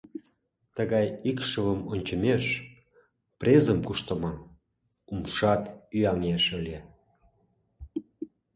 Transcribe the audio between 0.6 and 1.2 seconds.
Тыгай